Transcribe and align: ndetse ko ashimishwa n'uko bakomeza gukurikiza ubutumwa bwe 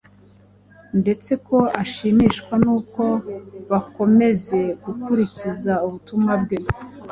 ndetse 0.99 1.31
ko 1.47 1.57
ashimishwa 1.81 2.53
n'uko 2.63 3.03
bakomeza 3.71 4.59
gukurikiza 4.83 5.73
ubutumwa 5.85 6.33
bwe 6.41 6.57